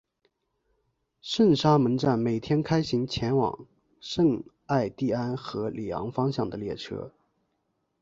[1.21, 3.67] 圣沙蒙站每天开行前往
[3.99, 7.13] 圣艾蒂安和里昂方向的列车。